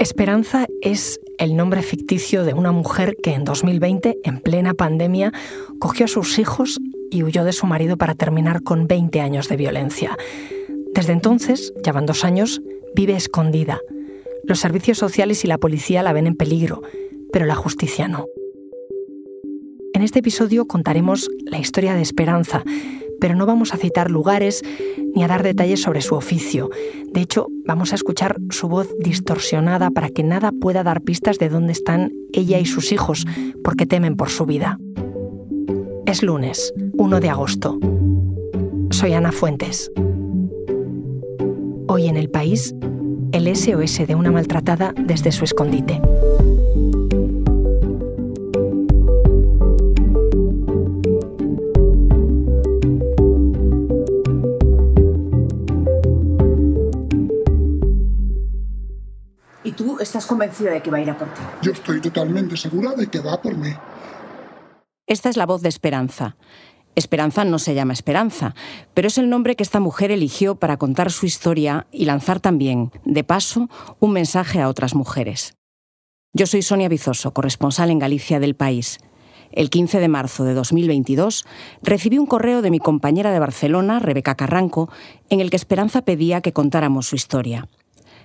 [0.00, 5.30] Esperanza es el nombre ficticio de una mujer que en 2020, en plena pandemia,
[5.78, 6.80] cogió a sus hijos
[7.10, 10.16] y huyó de su marido para terminar con 20 años de violencia.
[10.94, 12.62] Desde entonces, ya van dos años,
[12.96, 13.78] vive escondida.
[14.44, 16.80] Los servicios sociales y la policía la ven en peligro,
[17.30, 18.24] pero la justicia no.
[19.92, 22.64] En este episodio contaremos la historia de Esperanza,
[23.20, 24.62] pero no vamos a citar lugares
[25.14, 26.70] ni a dar detalles sobre su oficio.
[27.12, 31.48] De hecho, vamos a escuchar su voz distorsionada para que nada pueda dar pistas de
[31.48, 33.26] dónde están ella y sus hijos,
[33.62, 34.78] porque temen por su vida.
[36.06, 37.78] Es lunes, 1 de agosto.
[38.90, 39.90] Soy Ana Fuentes.
[41.86, 42.74] Hoy en el país,
[43.32, 46.00] el SOS de una maltratada desde su escondite.
[60.02, 61.40] Estás convencida de que va a ir a por ti.
[61.62, 63.70] Yo estoy totalmente segura de que va por mí.
[65.06, 66.36] Esta es la voz de Esperanza.
[66.94, 68.54] Esperanza no se llama Esperanza,
[68.94, 72.90] pero es el nombre que esta mujer eligió para contar su historia y lanzar también,
[73.04, 73.68] de paso,
[74.00, 75.54] un mensaje a otras mujeres.
[76.32, 78.98] Yo soy Sonia Bizoso, corresponsal en Galicia del país.
[79.52, 81.44] El 15 de marzo de 2022
[81.82, 84.90] recibí un correo de mi compañera de Barcelona, Rebeca Carranco,
[85.28, 87.68] en el que Esperanza pedía que contáramos su historia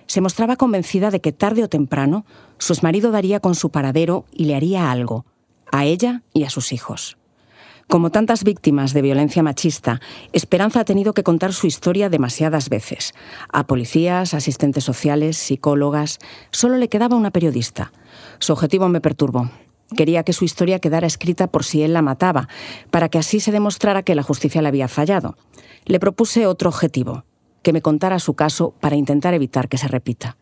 [0.07, 2.25] se mostraba convencida de que tarde o temprano
[2.57, 5.25] su exmarido daría con su paradero y le haría algo,
[5.71, 7.17] a ella y a sus hijos.
[7.87, 10.01] Como tantas víctimas de violencia machista,
[10.33, 13.13] Esperanza ha tenido que contar su historia demasiadas veces.
[13.53, 16.17] A policías, asistentes sociales, psicólogas.
[16.49, 17.91] Solo le quedaba una periodista.
[18.39, 19.51] Su objetivo me perturbó.
[19.95, 22.47] Quería que su historia quedara escrita por si él la mataba,
[22.89, 25.37] para que así se demostrara que la justicia le había fallado.
[25.85, 27.23] Le propuse otro objetivo,
[27.65, 30.37] que me contara su caso para intentar evitar que se repita.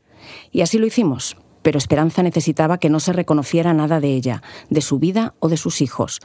[0.51, 4.81] Y así lo hicimos, pero Esperanza necesitaba que no se reconociera nada de ella, de
[4.81, 6.19] su vida o de sus hijos.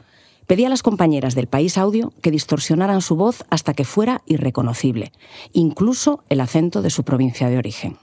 [0.45, 5.13] Pedí a las compañeras del País Audio que distorsionaran su voz hasta que fuera irreconocible,
[5.53, 7.97] incluso el acento de su provincia de origen.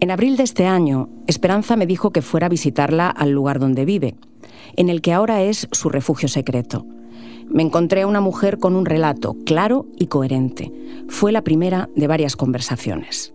[0.00, 3.84] En abril de este año, Esperanza me dijo que fuera a visitarla al lugar donde
[3.84, 4.14] vive,
[4.76, 6.86] en el que ahora es su refugio secreto
[7.50, 10.72] me encontré a una mujer con un relato claro y coherente.
[11.08, 13.34] Fue la primera de varias conversaciones.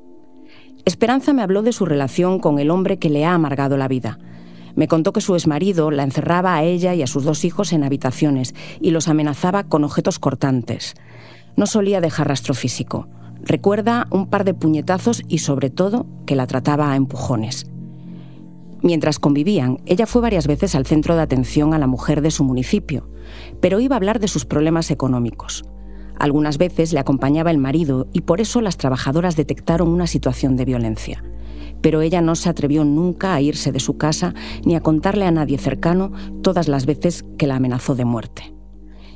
[0.86, 4.20] Esperanza me habló de su relación con el hombre que le ha amargado la vida.
[4.76, 7.84] Me contó que su exmarido la encerraba a ella y a sus dos hijos en
[7.84, 10.96] habitaciones y los amenazaba con objetos cortantes.
[11.56, 13.08] No solía dejar rastro físico.
[13.42, 17.68] Recuerda un par de puñetazos y sobre todo que la trataba a empujones.
[18.84, 22.44] Mientras convivían, ella fue varias veces al centro de atención a la mujer de su
[22.44, 23.08] municipio,
[23.62, 25.64] pero iba a hablar de sus problemas económicos.
[26.20, 30.66] Algunas veces le acompañaba el marido y por eso las trabajadoras detectaron una situación de
[30.66, 31.24] violencia.
[31.82, 34.34] Pero ella no se atrevió nunca a irse de su casa
[34.66, 36.12] ni a contarle a nadie cercano
[36.42, 38.54] todas las veces que la amenazó de muerte.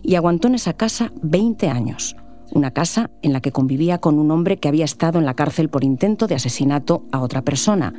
[0.01, 2.16] Y aguantó en esa casa 20 años,
[2.51, 5.69] una casa en la que convivía con un hombre que había estado en la cárcel
[5.69, 7.94] por intento de asesinato a otra persona,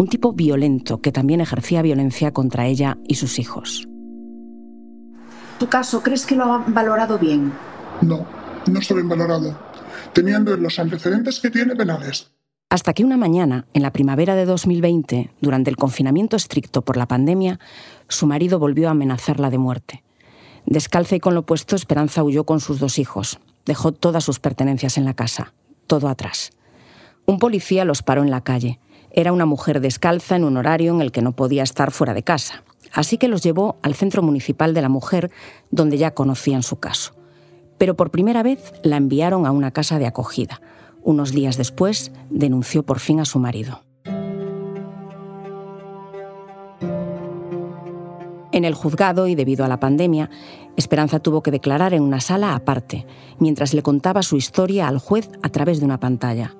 [0.00, 3.86] un tipo violento que también ejercía violencia contra ella y sus hijos.
[5.58, 7.52] ¿Tu caso crees que lo han valorado bien?
[8.00, 8.24] No,
[8.66, 9.54] no está bien valorado,
[10.14, 12.32] teniendo los antecedentes que tiene penales.
[12.70, 17.06] Hasta que una mañana, en la primavera de 2020, durante el confinamiento estricto por la
[17.06, 17.60] pandemia,
[18.08, 20.02] su marido volvió a amenazarla de muerte.
[20.64, 23.38] Descalza y con lo puesto, Esperanza huyó con sus dos hijos.
[23.66, 25.52] Dejó todas sus pertenencias en la casa,
[25.86, 26.52] todo atrás.
[27.26, 28.79] Un policía los paró en la calle.
[29.12, 32.22] Era una mujer descalza en un horario en el que no podía estar fuera de
[32.22, 32.62] casa.
[32.92, 35.30] Así que los llevó al Centro Municipal de la Mujer,
[35.70, 37.14] donde ya conocían su caso.
[37.78, 40.60] Pero por primera vez la enviaron a una casa de acogida.
[41.02, 43.82] Unos días después denunció por fin a su marido.
[48.52, 50.28] En el juzgado y debido a la pandemia,
[50.76, 53.06] Esperanza tuvo que declarar en una sala aparte,
[53.38, 56.56] mientras le contaba su historia al juez a través de una pantalla.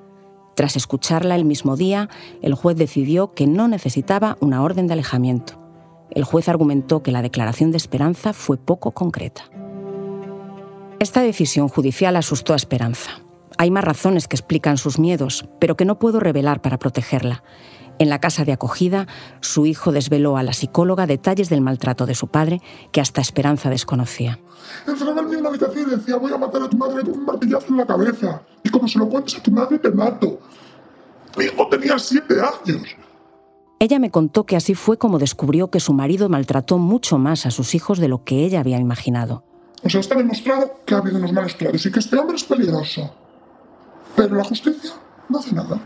[0.55, 2.09] Tras escucharla el mismo día,
[2.43, 5.61] el juez decidió que no necesitaba una orden de alejamiento
[6.11, 9.45] el juez argumentó que la declaración de Esperanza fue poco concreta.
[10.99, 13.11] Esta decisión judicial asustó a Esperanza.
[13.59, 17.43] Hay más razones que explican sus miedos, pero que no puedo revelar para protegerla.
[17.99, 19.07] En la casa de acogida,
[19.41, 22.61] su hijo desveló a la psicóloga detalles del maltrato de su padre
[22.93, 24.39] que hasta Esperanza desconocía.
[24.87, 27.67] Encerraba en una habitación y decía, voy a matar a tu madre con un martillazo
[27.69, 28.43] en la cabeza.
[28.71, 30.39] Y como se lo cuentes a tu madre, te mato.
[31.37, 32.87] Mi hijo tenía siete años.
[33.81, 37.51] Ella me contó que así fue como descubrió que su marido maltrató mucho más a
[37.51, 39.43] sus hijos de lo que ella había imaginado.
[39.83, 42.45] O sea, está demostrado que ha habido unos malos tratos y que este hombre es
[42.45, 43.13] peligroso.
[44.15, 44.93] Pero la justicia
[45.29, 45.81] no hace nada.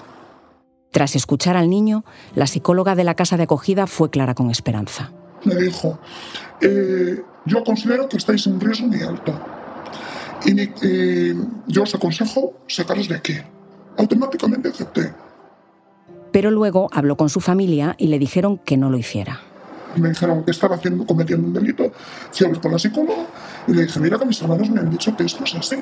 [0.90, 2.04] Tras escuchar al niño,
[2.34, 5.10] la psicóloga de la casa de acogida fue clara con esperanza.
[5.44, 5.98] Me dijo,
[6.60, 9.32] eh, yo considero que estáis en riesgo muy alto.
[10.44, 11.34] Y eh,
[11.66, 13.34] yo os aconsejo sacaros de aquí.
[13.96, 15.12] Automáticamente acepté.
[16.32, 19.40] Pero luego habló con su familia y le dijeron que no lo hiciera.
[19.96, 21.92] Me dijeron que estaba haciendo, cometiendo un delito.
[22.32, 23.26] Fui a con la psicóloga
[23.68, 25.76] y le dije, mira que mis hermanos me han dicho que esto es así.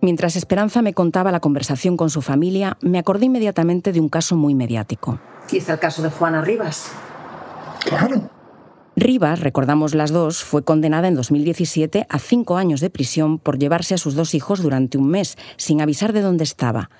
[0.00, 4.36] Mientras Esperanza me contaba la conversación con su familia, me acordé inmediatamente de un caso
[4.36, 5.20] muy mediático.
[5.50, 6.90] ¿Y es el caso de Juana Rivas?
[7.84, 8.37] Claro.
[9.00, 13.94] Rivas, recordamos las dos, fue condenada en 2017 a cinco años de prisión por llevarse
[13.94, 16.90] a sus dos hijos durante un mes, sin avisar de dónde estaba.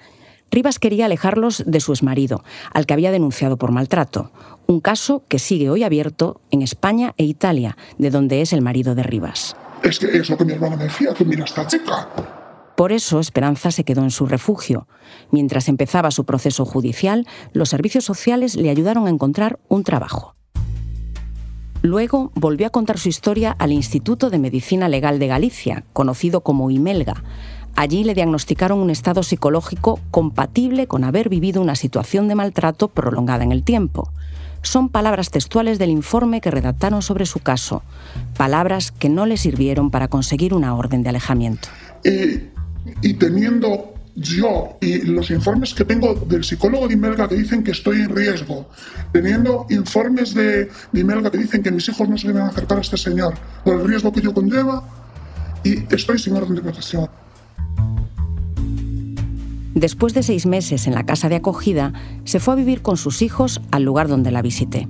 [0.52, 4.30] Rivas quería alejarlos de su exmarido, al que había denunciado por maltrato,
[4.68, 8.94] un caso que sigue hoy abierto en España e Italia, de donde es el marido
[8.94, 9.56] de Rivas.
[9.82, 12.08] Es que es lo que mi hermana me decía, que mira esta chica.
[12.76, 14.86] Por eso Esperanza se quedó en su refugio.
[15.32, 20.37] Mientras empezaba su proceso judicial, los servicios sociales le ayudaron a encontrar un trabajo.
[21.88, 26.70] Luego volvió a contar su historia al Instituto de Medicina Legal de Galicia, conocido como
[26.70, 27.24] IMELGA.
[27.76, 33.42] Allí le diagnosticaron un estado psicológico compatible con haber vivido una situación de maltrato prolongada
[33.42, 34.12] en el tiempo.
[34.60, 37.82] Son palabras textuales del informe que redactaron sobre su caso,
[38.36, 41.70] palabras que no le sirvieron para conseguir una orden de alejamiento.
[42.04, 42.50] Eh,
[43.00, 47.70] y teniendo yo y los informes que tengo del psicólogo de Imelga que dicen que
[47.70, 48.68] estoy en riesgo,
[49.12, 52.80] teniendo informes de, de Imelga que dicen que mis hijos no se deben acercar a
[52.80, 53.34] este señor
[53.64, 54.84] por el riesgo que yo conlleva,
[55.64, 57.08] y estoy sin orden de protección.
[59.74, 61.92] Después de seis meses en la casa de acogida,
[62.24, 64.88] se fue a vivir con sus hijos al lugar donde la visité.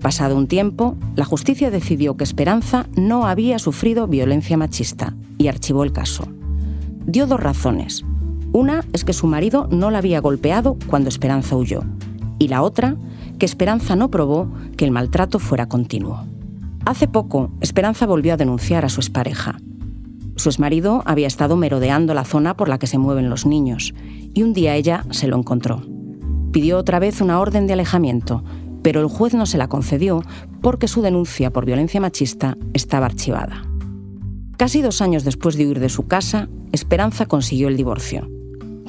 [0.00, 5.84] Pasado un tiempo, la justicia decidió que Esperanza no había sufrido violencia machista y archivó
[5.84, 6.28] el caso
[7.06, 8.04] dio dos razones.
[8.52, 11.82] Una es que su marido no la había golpeado cuando Esperanza huyó.
[12.38, 12.96] Y la otra,
[13.38, 16.26] que Esperanza no probó que el maltrato fuera continuo.
[16.84, 19.58] Hace poco, Esperanza volvió a denunciar a su expareja.
[20.36, 23.94] Su exmarido había estado merodeando la zona por la que se mueven los niños,
[24.34, 25.82] y un día ella se lo encontró.
[26.52, 28.44] Pidió otra vez una orden de alejamiento,
[28.82, 30.22] pero el juez no se la concedió
[30.60, 33.64] porque su denuncia por violencia machista estaba archivada.
[34.58, 38.28] Casi dos años después de huir de su casa, Esperanza consiguió el divorcio.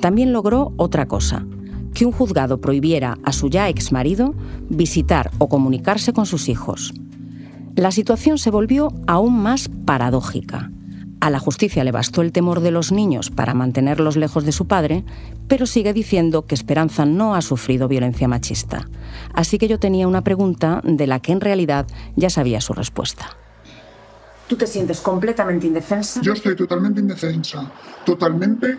[0.04, 1.46] También logró otra cosa,
[1.94, 4.36] que un juzgado prohibiera a su ya ex marido
[4.68, 6.94] visitar o comunicarse con sus hijos.
[7.78, 10.70] La situación se volvió aún más paradójica.
[11.22, 14.68] A la justicia le bastó el temor de los niños para mantenerlos lejos de su
[14.68, 15.06] padre,
[15.48, 18.90] pero sigue diciendo que Esperanza no ha sufrido violencia machista.
[19.34, 23.38] Así que yo tenía una pregunta de la que en realidad ya sabía su respuesta.
[24.50, 26.20] ¿Tú te sientes completamente indefensa?
[26.22, 27.72] Yo estoy totalmente indefensa,
[28.04, 28.78] totalmente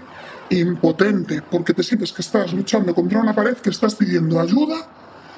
[0.51, 4.77] impotente, porque te sientes que estás luchando contra una pared, que estás pidiendo ayuda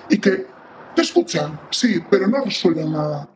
[0.08, 0.46] y que
[0.94, 3.28] te escuchan, sí, pero no resuelven nada.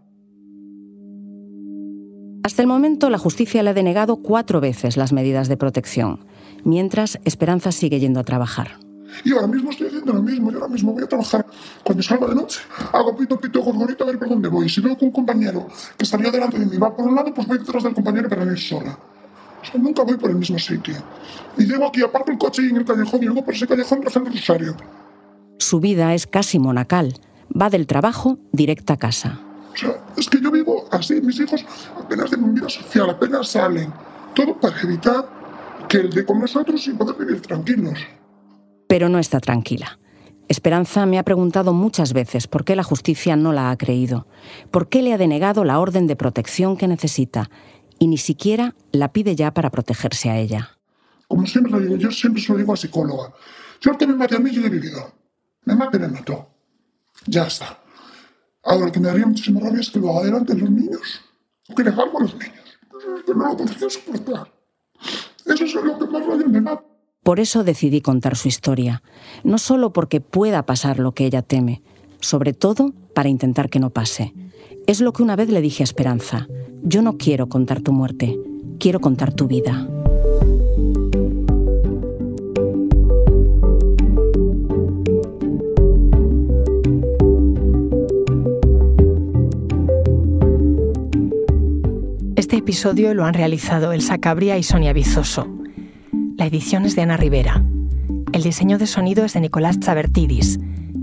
[2.43, 6.25] Hasta el momento, la justicia le ha denegado cuatro veces las medidas de protección,
[6.65, 8.79] mientras Esperanza sigue yendo a trabajar.
[9.25, 10.51] Y ahora mismo estoy haciendo lo mismo.
[10.51, 11.45] Yo ahora mismo voy a trabajar
[11.83, 12.61] cuando salga de noche.
[12.93, 14.69] Hago pito, pito, gorgorito a ver por dónde voy.
[14.69, 15.67] Si veo que un compañero
[15.99, 18.45] que salió delante de mí va por un lado, pues voy detrás del compañero para
[18.45, 18.99] no ir sola.
[19.71, 20.95] Sea, nunca voy por el mismo sitio.
[21.59, 24.03] Y llego aquí, aparco el coche y en el callejón y luego por ese callejón
[24.03, 24.77] rezando el rosario.
[25.59, 27.15] Su vida es casi monacal.
[27.51, 29.41] Va del trabajo directa a casa.
[29.73, 31.21] O sea, es que yo vivo así.
[31.21, 31.65] Mis hijos
[31.99, 33.93] apenas tienen vida social, apenas salen.
[34.35, 35.29] Todo para evitar
[35.89, 37.99] que el de con nosotros y poder vivir tranquilos
[38.91, 40.01] pero no está tranquila.
[40.49, 44.27] Esperanza me ha preguntado muchas veces por qué la justicia no la ha creído,
[44.73, 47.51] por qué le ha denegado la orden de protección que necesita
[48.01, 50.71] y ni siquiera la pide ya para protegerse a ella.
[51.29, 53.33] Como siempre lo digo, yo siempre se lo digo a psicóloga.
[53.81, 55.13] Yo que me mate a mí, yo he vivido.
[55.65, 56.49] Me mate, me mató.
[57.27, 57.79] Ya está.
[58.65, 61.21] Ahora, lo que me daría muchísima rabia es que lo haga delante de los niños.
[61.69, 62.79] O que le a los niños.
[63.25, 64.53] Que no lo podría soportar.
[65.45, 66.85] Eso es lo que más rabia me mata.
[67.23, 69.03] Por eso decidí contar su historia,
[69.45, 71.83] no solo porque pueda pasar lo que ella teme,
[72.21, 74.33] sobre todo para intentar que no pase.
[74.87, 76.49] Es lo que una vez le dije a Esperanza,
[76.83, 78.39] yo no quiero contar tu muerte,
[78.79, 79.87] quiero contar tu vida.
[92.37, 95.47] Este episodio lo han realizado Elsa Cabria y Sonia Bizoso.
[96.37, 97.63] La edición es de Ana Rivera.
[98.33, 100.59] El diseño de sonido es de Nicolás Chavertidis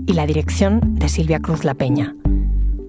[0.06, 2.17] y la dirección de Silvia Cruz La Peña.